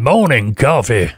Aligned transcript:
Morning 0.00 0.54
coffee. 0.54 1.10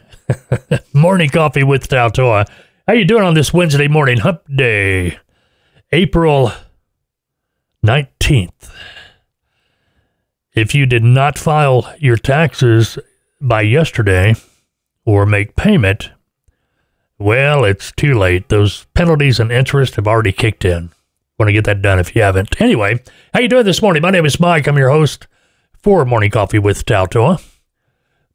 morning 0.93 1.29
coffee 1.29 1.63
with 1.63 1.87
Taltoa. 1.87 2.45
How 2.85 2.93
you 2.93 3.05
doing 3.05 3.23
on 3.23 3.33
this 3.33 3.53
Wednesday 3.53 3.87
morning 3.87 4.17
hump 4.17 4.41
day? 4.53 5.19
April 5.93 6.51
19th. 7.85 8.69
If 10.53 10.75
you 10.75 10.85
did 10.85 11.01
not 11.01 11.37
file 11.37 11.95
your 11.97 12.17
taxes 12.17 12.99
by 13.39 13.61
yesterday 13.61 14.35
or 15.05 15.25
make 15.25 15.55
payment, 15.55 16.11
well, 17.17 17.63
it's 17.63 17.93
too 17.93 18.19
late. 18.19 18.49
Those 18.49 18.85
penalties 18.95 19.39
and 19.39 19.49
interest 19.49 19.95
have 19.95 20.09
already 20.09 20.33
kicked 20.33 20.65
in. 20.65 20.89
Want 21.39 21.47
to 21.47 21.53
get 21.53 21.63
that 21.63 21.81
done 21.81 21.99
if 21.99 22.17
you 22.17 22.21
haven't. 22.21 22.59
Anyway, 22.59 23.01
how 23.33 23.39
you 23.39 23.47
doing 23.47 23.63
this 23.63 23.81
morning? 23.81 24.01
My 24.01 24.11
name 24.11 24.25
is 24.25 24.41
Mike. 24.41 24.67
I'm 24.67 24.77
your 24.77 24.89
host 24.89 25.27
for 25.81 26.03
Morning 26.03 26.31
Coffee 26.31 26.59
with 26.59 26.83
Taltoa. 26.83 27.41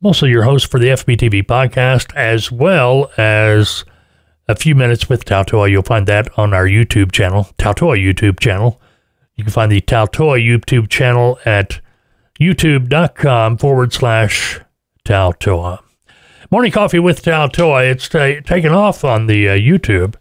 Also 0.02 0.27
your 0.27 0.45
host 0.45 0.70
for 0.70 0.79
the 0.79 0.88
FBTV 0.88 1.45
podcast, 1.45 2.15
as 2.15 2.52
well 2.52 3.11
as 3.16 3.84
a 4.47 4.55
few 4.55 4.74
minutes 4.74 5.09
with 5.09 5.24
Taltoa. 5.24 5.71
You'll 5.71 5.83
find 5.83 6.07
that 6.07 6.38
on 6.38 6.55
our 6.55 6.66
YouTube 6.66 7.11
channel, 7.11 7.48
Taltoa 7.59 8.01
YouTube 8.01 8.38
channel. 8.38 8.80
You 9.34 9.45
can 9.45 9.52
find 9.52 9.71
the 9.71 9.80
Taltoa 9.80 10.38
YouTube 10.45 10.88
channel 10.88 11.38
at 11.45 11.80
youtube.com 12.41 13.59
forward 13.59 13.93
slash 13.93 14.61
Taltoa. 15.05 15.80
Morning 16.51 16.73
Coffee 16.73 16.99
with 16.99 17.23
Taltoa. 17.23 17.91
It's 17.91 18.09
taken 18.09 18.73
off 18.73 19.05
on 19.05 19.27
the 19.27 19.49
uh, 19.49 19.55
YouTube. 19.55 20.15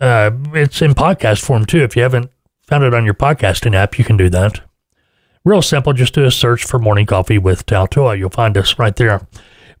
Uh, 0.00 0.30
it's 0.54 0.82
in 0.82 0.92
podcast 0.92 1.44
form 1.44 1.66
too. 1.66 1.82
If 1.82 1.96
you 1.96 2.02
haven't 2.02 2.30
found 2.66 2.84
it 2.84 2.94
on 2.94 3.04
your 3.04 3.14
podcasting 3.14 3.74
app, 3.74 3.98
you 3.98 4.04
can 4.04 4.16
do 4.16 4.28
that. 4.30 4.65
Real 5.46 5.62
simple. 5.62 5.92
Just 5.92 6.12
do 6.12 6.24
a 6.24 6.30
search 6.32 6.64
for 6.64 6.80
Morning 6.80 7.06
Coffee 7.06 7.38
with 7.38 7.66
Taltoa. 7.66 8.18
You'll 8.18 8.30
find 8.30 8.58
us 8.58 8.80
right 8.80 8.96
there. 8.96 9.28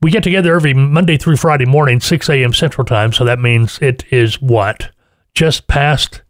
We 0.00 0.12
get 0.12 0.22
together 0.22 0.54
every 0.54 0.74
Monday 0.74 1.16
through 1.16 1.38
Friday 1.38 1.64
morning, 1.64 1.98
6 1.98 2.28
a.m. 2.30 2.52
Central 2.52 2.84
Time. 2.84 3.12
So 3.12 3.24
that 3.24 3.40
means 3.40 3.80
it 3.82 4.04
is 4.12 4.40
what? 4.40 4.90
Just 5.34 5.66
past 5.66 6.22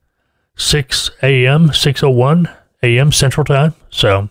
6 0.57 1.11
a.m., 1.23 1.69
6.01 1.69 2.51
a.m. 2.83 3.13
Central 3.13 3.45
Time. 3.45 3.75
So 3.91 4.31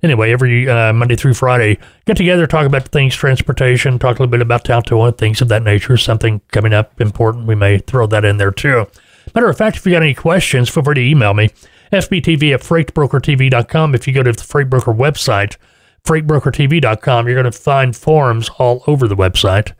anyway, 0.00 0.30
every 0.30 0.68
uh, 0.68 0.92
Monday 0.92 1.16
through 1.16 1.34
Friday, 1.34 1.80
get 2.04 2.16
together, 2.16 2.46
talk 2.46 2.66
about 2.66 2.86
things, 2.86 3.16
transportation, 3.16 3.98
talk 3.98 4.20
a 4.20 4.22
little 4.22 4.30
bit 4.30 4.42
about 4.42 4.62
Taltoa, 4.62 5.18
things 5.18 5.40
of 5.40 5.48
that 5.48 5.64
nature. 5.64 5.96
Something 5.96 6.40
coming 6.52 6.72
up 6.72 7.00
important, 7.00 7.48
we 7.48 7.56
may 7.56 7.78
throw 7.78 8.06
that 8.06 8.24
in 8.24 8.36
there 8.36 8.52
too. 8.52 8.86
Matter 9.34 9.50
of 9.50 9.58
fact, 9.58 9.76
if 9.76 9.84
you 9.84 9.90
got 9.90 10.04
any 10.04 10.14
questions, 10.14 10.68
feel 10.68 10.84
free 10.84 10.94
to 10.94 11.00
email 11.00 11.34
me 11.34 11.50
FBTV 11.94 12.54
at 12.54 12.60
freightbrokertv.com. 12.60 13.94
If 13.94 14.06
you 14.06 14.12
go 14.12 14.22
to 14.22 14.32
the 14.32 14.42
Freight 14.42 14.68
Broker 14.68 14.92
website, 14.92 15.56
freightbrokertv.com, 16.04 17.26
you're 17.26 17.40
going 17.40 17.50
to 17.50 17.58
find 17.58 17.96
forums 17.96 18.50
all 18.58 18.82
over 18.86 19.08
the 19.08 19.16
website, 19.16 19.72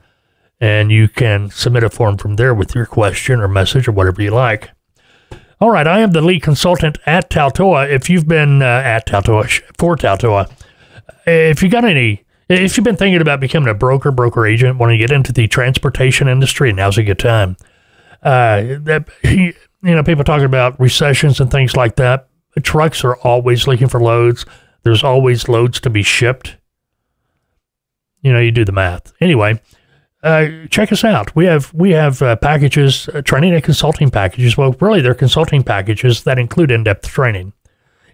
and 0.61 0.91
you 0.91 1.09
can 1.09 1.51
submit 1.51 1.85
a 1.85 1.91
form 1.91 2.17
from 2.17 2.37
there 2.37 2.55
with 2.55 2.75
your 2.75 2.87
question 2.87 3.41
or 3.41 3.49
message 3.49 3.89
or 3.89 3.93
whatever 3.93 4.23
you 4.23 4.31
like. 4.31 4.71
All 5.61 5.71
right, 5.71 5.87
I 5.87 6.01
am 6.01 6.13
the 6.13 6.21
lead 6.21 6.43
consultant 6.43 6.99
at 7.07 7.31
Taltoa. 7.31 7.91
If 7.91 8.09
you've 8.09 8.29
been 8.29 8.63
uh, 8.63 8.65
at 8.65 9.07
Taltoa 9.07 9.63
for 9.79 9.97
Taltoa, 9.97 10.51
if 11.27 11.63
you 11.63 11.69
got 11.69 11.85
any, 11.85 12.25
if 12.49 12.77
you've 12.77 12.85
been 12.85 12.97
thinking 12.97 13.21
about 13.21 13.41
becoming 13.41 13.69
a 13.69 13.75
broker, 13.75 14.11
broker 14.11 14.47
agent, 14.47 14.79
want 14.79 14.91
to 14.91 14.99
get 14.99 15.11
into 15.11 15.33
the 15.33 15.49
transportation 15.49 16.29
industry, 16.29 16.73
now's 16.73 16.99
a 16.99 17.03
good 17.03 17.19
time. 17.19 17.57
Uh, 18.23 18.79
that 18.81 19.09
you 19.85 19.95
know, 19.95 20.03
people 20.03 20.25
talking 20.25 20.47
about 20.47 20.79
recessions 20.81 21.41
and 21.41 21.51
things 21.51 21.77
like 21.77 21.97
that. 21.97 22.29
Trucks 22.63 23.05
are 23.05 23.17
always 23.17 23.67
looking 23.67 23.89
for 23.89 24.01
loads. 24.01 24.47
There's 24.83 25.05
always 25.05 25.49
loads 25.49 25.81
to 25.81 25.91
be 25.91 26.03
shipped. 26.03 26.57
You 28.23 28.33
know, 28.33 28.41
you 28.41 28.51
do 28.51 28.65
the 28.65 28.73
math. 28.73 29.13
Anyway, 29.21 29.61
uh, 30.23 30.49
check 30.71 30.91
us 30.91 31.05
out. 31.05 31.37
We 31.37 31.45
have 31.45 31.73
we 31.75 31.91
have 31.91 32.23
uh, 32.23 32.37
packages, 32.37 33.09
uh, 33.11 33.21
training 33.21 33.53
and 33.53 33.63
consulting 33.63 34.11
packages. 34.11 34.57
Well, 34.57 34.75
really, 34.81 35.03
they're 35.03 35.15
consulting 35.15 35.63
packages 35.63 36.25
that 36.25 36.39
include 36.39 36.71
in-depth 36.71 37.07
training, 37.07 37.53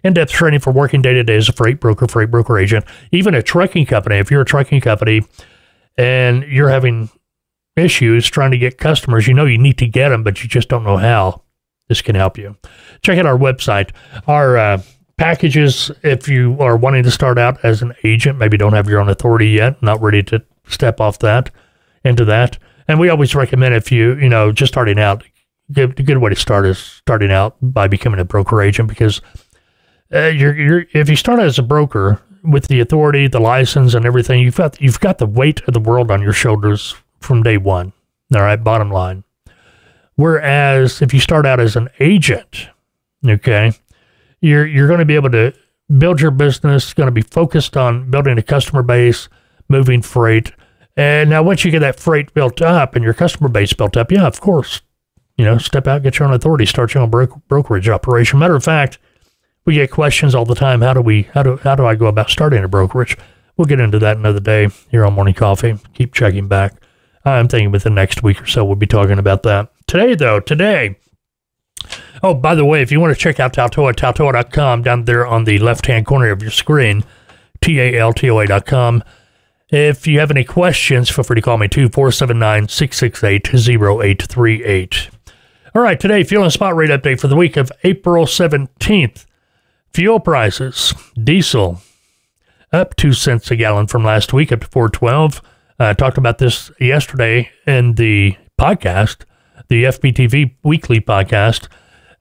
in-depth 0.03 0.31
training 0.31 0.59
for 0.59 0.73
working 0.73 1.01
day 1.01 1.13
to 1.13 1.23
day 1.23 1.37
as 1.37 1.47
a 1.47 1.53
freight 1.53 1.79
broker, 1.79 2.07
freight 2.07 2.31
broker 2.31 2.57
agent, 2.57 2.83
even 3.13 3.33
a 3.33 3.41
trucking 3.41 3.85
company. 3.85 4.17
If 4.17 4.29
you're 4.29 4.41
a 4.41 4.45
trucking 4.45 4.81
company 4.81 5.21
and 5.97 6.43
you're 6.43 6.69
having 6.69 7.09
issues 7.77 8.27
trying 8.27 8.51
to 8.51 8.57
get 8.57 8.77
customers, 8.77 9.27
you 9.27 9.33
know 9.33 9.45
you 9.45 9.57
need 9.57 9.77
to 9.77 9.87
get 9.87 10.09
them, 10.09 10.23
but 10.23 10.43
you 10.43 10.49
just 10.49 10.67
don't 10.67 10.83
know 10.83 10.97
how 10.97 11.40
this 11.91 12.01
can 12.01 12.15
help 12.15 12.37
you. 12.37 12.55
Check 13.01 13.19
out 13.19 13.25
our 13.25 13.37
website. 13.37 13.91
Our 14.25 14.57
uh, 14.57 14.81
packages, 15.17 15.91
if 16.03 16.29
you 16.29 16.57
are 16.61 16.77
wanting 16.77 17.03
to 17.03 17.11
start 17.11 17.37
out 17.37 17.63
as 17.65 17.81
an 17.81 17.93
agent, 18.05 18.39
maybe 18.39 18.55
don't 18.55 18.71
have 18.71 18.87
your 18.87 19.01
own 19.01 19.09
authority 19.09 19.49
yet, 19.49 19.83
not 19.83 20.01
ready 20.01 20.23
to 20.23 20.41
step 20.67 21.01
off 21.01 21.19
that 21.19 21.51
into 22.05 22.23
that. 22.23 22.57
And 22.87 22.97
we 22.97 23.09
always 23.09 23.35
recommend 23.35 23.75
if 23.75 23.91
you, 23.91 24.15
you 24.15 24.29
know, 24.29 24.53
just 24.53 24.71
starting 24.71 24.99
out, 24.99 25.25
a 25.75 25.87
good 25.87 26.19
way 26.19 26.29
to 26.29 26.35
start 26.35 26.65
is 26.65 26.79
starting 26.79 27.29
out 27.29 27.57
by 27.61 27.89
becoming 27.89 28.21
a 28.21 28.25
broker 28.25 28.61
agent 28.61 28.87
because 28.87 29.19
uh, 30.13 30.27
you're, 30.27 30.55
you're, 30.55 30.85
if 30.93 31.09
you 31.09 31.17
start 31.17 31.41
as 31.41 31.59
a 31.59 31.63
broker 31.63 32.21
with 32.41 32.69
the 32.69 32.79
authority, 32.79 33.27
the 33.27 33.41
license, 33.41 33.95
and 33.95 34.05
everything, 34.05 34.39
you've 34.39 34.55
got 34.55 34.79
you've 34.79 34.99
got 35.01 35.17
the 35.17 35.25
weight 35.25 35.61
of 35.67 35.73
the 35.73 35.79
world 35.79 36.09
on 36.09 36.21
your 36.21 36.33
shoulders 36.33 36.95
from 37.19 37.43
day 37.43 37.57
one. 37.57 37.91
All 38.33 38.41
right, 38.41 38.61
bottom 38.61 38.89
line. 38.91 39.25
Whereas 40.21 41.01
if 41.01 41.15
you 41.15 41.19
start 41.19 41.47
out 41.47 41.59
as 41.59 41.75
an 41.75 41.89
agent, 41.99 42.67
okay, 43.25 43.73
you're 44.39 44.67
you're 44.67 44.87
going 44.87 44.99
to 44.99 45.05
be 45.05 45.15
able 45.15 45.31
to 45.31 45.51
build 45.97 46.21
your 46.21 46.29
business, 46.29 46.93
going 46.93 47.07
to 47.07 47.11
be 47.11 47.23
focused 47.23 47.75
on 47.75 48.11
building 48.11 48.37
a 48.37 48.43
customer 48.43 48.83
base, 48.83 49.29
moving 49.67 50.03
freight. 50.03 50.51
And 50.95 51.31
now 51.31 51.41
once 51.41 51.65
you 51.65 51.71
get 51.71 51.79
that 51.79 51.99
freight 51.99 52.35
built 52.35 52.61
up 52.61 52.95
and 52.95 53.03
your 53.03 53.15
customer 53.15 53.49
base 53.49 53.73
built 53.73 53.97
up, 53.97 54.11
yeah, 54.11 54.27
of 54.27 54.39
course, 54.39 54.81
you 55.37 55.45
know, 55.45 55.57
step 55.57 55.87
out, 55.87 56.03
get 56.03 56.19
your 56.19 56.27
own 56.27 56.35
authority, 56.35 56.67
start 56.67 56.93
your 56.93 57.01
own 57.01 57.09
bro- 57.09 57.41
brokerage 57.47 57.89
operation. 57.89 58.37
Matter 58.37 58.55
of 58.55 58.63
fact, 58.63 58.99
we 59.65 59.73
get 59.73 59.89
questions 59.89 60.35
all 60.35 60.45
the 60.45 60.53
time. 60.53 60.81
How 60.81 60.93
do 60.93 61.01
we 61.01 61.23
how 61.33 61.41
do 61.41 61.57
how 61.57 61.73
do 61.73 61.87
I 61.87 61.95
go 61.95 62.05
about 62.05 62.29
starting 62.29 62.63
a 62.63 62.67
brokerage? 62.67 63.17
We'll 63.57 63.65
get 63.65 63.79
into 63.79 63.97
that 63.97 64.17
another 64.17 64.39
day 64.39 64.67
here 64.91 65.03
on 65.03 65.13
Morning 65.13 65.33
Coffee. 65.33 65.79
Keep 65.95 66.13
checking 66.13 66.47
back. 66.47 66.75
I'm 67.25 67.47
thinking 67.47 67.71
within 67.71 67.95
the 67.95 68.01
next 68.01 68.21
week 68.21 68.39
or 68.39 68.45
so 68.45 68.63
we'll 68.63 68.75
be 68.75 68.85
talking 68.85 69.17
about 69.17 69.41
that. 69.43 69.71
Today, 69.91 70.15
though, 70.15 70.39
today. 70.39 70.95
Oh, 72.23 72.33
by 72.33 72.55
the 72.55 72.63
way, 72.63 72.81
if 72.81 72.93
you 72.93 73.01
want 73.01 73.13
to 73.13 73.19
check 73.19 73.41
out 73.41 73.51
Taltoa, 73.51 73.93
Taltoa.com, 73.93 74.83
down 74.83 75.03
there 75.03 75.27
on 75.27 75.43
the 75.43 75.59
left 75.59 75.85
hand 75.85 76.05
corner 76.05 76.31
of 76.31 76.41
your 76.41 76.49
screen, 76.49 77.03
T 77.59 77.77
A 77.77 77.99
L 77.99 78.13
T 78.13 78.31
O. 78.31 79.01
If 79.69 80.07
you 80.07 80.21
have 80.21 80.31
any 80.31 80.45
questions, 80.45 81.09
feel 81.09 81.25
free 81.25 81.35
to 81.35 81.41
call 81.41 81.57
me 81.57 81.67
2479 81.67 82.69
668 82.69 83.53
0838. 83.53 85.09
All 85.75 85.81
right, 85.81 85.99
today, 85.99 86.23
fuel 86.23 86.43
and 86.43 86.53
spot 86.53 86.73
rate 86.73 86.89
update 86.89 87.19
for 87.19 87.27
the 87.27 87.35
week 87.35 87.57
of 87.57 87.69
April 87.83 88.25
17th. 88.25 89.25
Fuel 89.91 90.21
prices, 90.21 90.93
diesel 91.21 91.81
up 92.71 92.95
2 92.95 93.11
cents 93.11 93.51
a 93.51 93.57
gallon 93.57 93.87
from 93.87 94.05
last 94.05 94.31
week 94.31 94.53
up 94.53 94.61
to 94.61 94.67
412. 94.67 95.41
I 95.79 95.89
uh, 95.89 95.93
talked 95.95 96.17
about 96.17 96.37
this 96.37 96.71
yesterday 96.79 97.51
in 97.67 97.95
the 97.95 98.37
podcast 98.57 99.25
the 99.71 99.85
FBTV 99.85 100.53
weekly 100.63 100.99
podcast, 100.99 101.69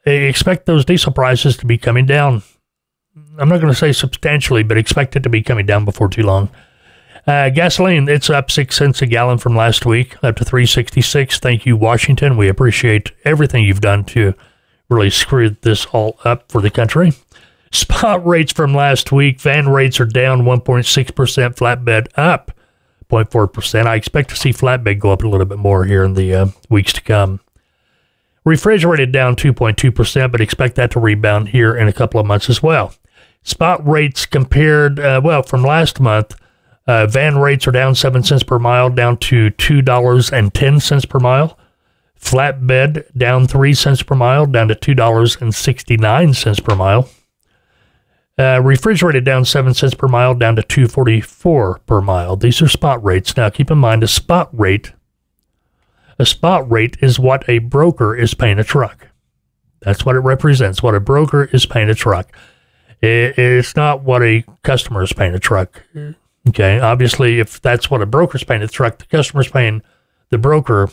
expect 0.07 0.67
those 0.67 0.85
diesel 0.85 1.13
prices 1.13 1.57
to 1.57 1.67
be 1.67 1.77
coming 1.77 2.07
down. 2.07 2.45
I'm 3.41 3.49
not 3.49 3.61
going 3.61 3.73
to 3.73 3.79
say 3.79 3.91
substantially, 3.91 4.63
but 4.63 4.79
expect 4.79 5.17
it 5.17 5.25
to 5.25 5.29
be 5.29 5.43
coming 5.43 5.67
down 5.67 5.85
before 5.85 6.09
too 6.09 6.23
long. 6.23 6.49
Uh, 7.27 7.51
gasoline, 7.51 8.09
it's 8.09 8.31
up 8.31 8.53
six 8.53 8.77
cents 8.77 9.03
a 9.03 9.07
gallon 9.07 9.39
from 9.39 9.57
last 9.57 9.85
week, 9.85 10.15
up 10.23 10.37
to 10.37 10.45
366. 10.45 11.41
Thank 11.41 11.67
you, 11.67 11.77
Washington. 11.77 12.37
We 12.37 12.49
appreciate 12.49 13.11
everything 13.25 13.65
you've 13.65 13.81
done 13.81 14.05
to 14.05 14.35
really 14.89 15.11
screw 15.11 15.51
this 15.51 15.87
all 15.87 16.21
up 16.25 16.53
for 16.53 16.61
the 16.61 16.71
country. 16.71 17.15
Spot 17.73 18.25
rates 18.25 18.53
from 18.53 18.75
last 18.75 19.11
week, 19.11 19.41
van 19.41 19.69
rates 19.69 19.99
are 19.99 20.07
down 20.07 20.43
1.6%, 20.43 21.57
flatbed 21.57 22.07
up 22.17 22.53
0.4%. 23.11 23.87
I 23.87 23.97
expect 23.97 24.31
to 24.31 24.37
see 24.37 24.51
flatbed 24.51 24.99
go 24.99 25.11
up 25.11 25.23
a 25.23 25.29
little 25.29 25.47
bit 25.47 25.59
more 25.59 25.85
here 25.85 26.05
in 26.05 26.15
the 26.15 26.35
uh, 26.35 26.47
weeks 26.69 26.93
to 26.95 27.03
come. 27.03 27.41
Refrigerated 28.45 29.13
down 29.13 29.37
2.2%, 29.37 30.33
but 30.33 30.41
expect 30.41 30.77
that 30.77 30.91
to 30.93 31.01
rebound 31.01 31.49
here 31.49 31.77
in 31.77 31.89
a 31.89 31.93
couple 31.93 32.19
of 32.19 32.27
months 32.27 32.49
as 32.49 32.63
well. 32.63 32.95
Spot 33.43 33.87
rates 33.87 34.27
compared, 34.27 34.99
uh, 34.99 35.21
well, 35.23 35.43
from 35.43 35.63
last 35.63 36.01
month, 36.01 36.35
uh, 36.87 37.07
van 37.07 37.39
rates 37.39 37.67
are 37.67 37.73
down 37.73 37.95
7 37.95 38.23
cents 38.23 38.43
per 38.43 38.59
mile, 38.59 38.91
down 38.91 39.17
to 39.19 39.51
$2.10 39.51 41.09
per 41.09 41.19
mile. 41.19 41.59
Flatbed 42.19 43.05
down 43.17 43.47
3 43.47 43.75
cents 43.75 44.03
per 44.03 44.15
mile, 44.15 44.47
down 44.47 44.69
to 44.69 44.75
$2.69 44.75 46.65
per 46.65 46.75
mile. 46.75 47.09
Uh, 48.41 48.59
refrigerated 48.63 49.23
down 49.23 49.45
7 49.45 49.75
cents 49.75 49.95
per 49.95 50.09
mile, 50.09 50.35
down 50.35 50.57
to 50.57 50.63
244 50.63 51.81
per 51.85 52.01
mile. 52.01 52.37
These 52.37 52.63
are 52.63 52.69
spot 52.69 53.05
rates. 53.05 53.37
Now 53.37 53.51
keep 53.51 53.71
in 53.71 53.77
mind 53.77 54.03
a 54.03 54.09
spot 54.09 54.49
rate 54.53 54.93
a 56.21 56.27
spot 56.27 56.71
rate 56.71 56.99
is 57.01 57.19
what 57.19 57.49
a 57.49 57.61
broker 57.61 58.15
is 58.15 58.35
paying 58.35 58.59
a 58.59 58.65
truck. 58.65 59.09
That's 59.81 60.05
what 60.05 60.17
it 60.17 60.21
represents. 60.21 60.83
What 60.83 60.95
a 60.95 61.01
broker 61.01 61.45
is 61.45 61.65
paying 61.65 61.89
a 61.89 61.95
truck. 61.95 62.31
it's 63.01 63.75
not 63.75 64.03
what 64.03 64.23
a 64.23 64.45
customer 64.63 65.03
is 65.03 65.15
paying 65.15 65.35
a 65.35 65.39
truck. 65.39 65.83
Okay. 66.47 66.79
Obviously, 66.79 67.41
if 67.41 67.63
that's 67.63 67.91
what 67.91 68.03
a 68.03 68.07
broker's 68.07 68.45
paying 68.45 68.61
a 68.61 68.69
truck, 68.69 68.99
the 68.99 69.07
customer's 69.07 69.49
paying 69.49 69.81
the 70.29 70.37
broker 70.37 70.91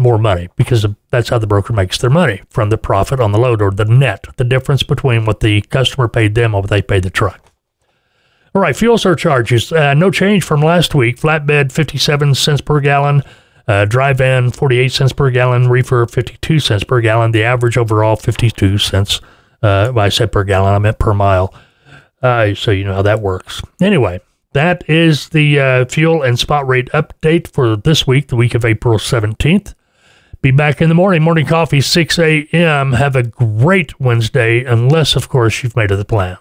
more 0.00 0.18
money 0.18 0.48
because 0.56 0.86
that's 1.10 1.28
how 1.28 1.38
the 1.38 1.46
broker 1.46 1.72
makes 1.72 1.98
their 1.98 2.10
money 2.10 2.42
from 2.48 2.70
the 2.70 2.78
profit 2.78 3.20
on 3.20 3.32
the 3.32 3.38
load 3.38 3.60
or 3.60 3.70
the 3.70 3.84
net, 3.84 4.26
the 4.36 4.44
difference 4.44 4.82
between 4.82 5.24
what 5.24 5.40
the 5.40 5.60
customer 5.62 6.08
paid 6.08 6.34
them 6.34 6.54
or 6.54 6.62
what 6.62 6.70
they 6.70 6.82
paid 6.82 7.02
the 7.02 7.10
truck. 7.10 7.52
All 8.54 8.60
right, 8.60 8.76
fuel 8.76 8.98
surcharges, 8.98 9.72
uh, 9.72 9.94
no 9.94 10.10
change 10.10 10.44
from 10.44 10.60
last 10.60 10.94
week. 10.94 11.16
Flatbed, 11.16 11.72
57 11.72 12.34
cents 12.34 12.60
per 12.60 12.80
gallon. 12.80 13.22
Uh, 13.66 13.84
dry 13.84 14.12
van, 14.12 14.50
48 14.50 14.92
cents 14.92 15.12
per 15.12 15.30
gallon. 15.30 15.68
Reefer, 15.68 16.06
52 16.06 16.60
cents 16.60 16.84
per 16.84 17.00
gallon. 17.00 17.32
The 17.32 17.44
average 17.44 17.78
overall, 17.78 18.16
52 18.16 18.76
cents. 18.78 19.20
Uh, 19.62 19.92
I 19.96 20.08
said 20.08 20.32
per 20.32 20.44
gallon, 20.44 20.74
I 20.74 20.78
meant 20.78 20.98
per 20.98 21.14
mile. 21.14 21.54
Uh, 22.22 22.54
so 22.54 22.70
you 22.70 22.84
know 22.84 22.94
how 22.94 23.02
that 23.02 23.20
works. 23.20 23.62
Anyway, 23.80 24.20
that 24.52 24.88
is 24.88 25.30
the 25.30 25.58
uh, 25.58 25.84
fuel 25.86 26.22
and 26.22 26.38
spot 26.38 26.66
rate 26.68 26.90
update 26.92 27.48
for 27.48 27.76
this 27.76 28.06
week, 28.06 28.28
the 28.28 28.36
week 28.36 28.54
of 28.54 28.64
April 28.64 28.98
17th. 28.98 29.74
Be 30.42 30.50
back 30.50 30.82
in 30.82 30.88
the 30.88 30.94
morning. 30.96 31.22
Morning 31.22 31.46
coffee, 31.46 31.80
6 31.80 32.18
a.m. 32.18 32.94
Have 32.94 33.14
a 33.14 33.22
great 33.22 34.00
Wednesday, 34.00 34.64
unless, 34.64 35.14
of 35.14 35.28
course, 35.28 35.62
you've 35.62 35.76
made 35.76 35.92
other 35.92 36.02
plans. 36.02 36.40